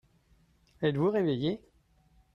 [0.81, 1.61] Êtes-vous réveillé?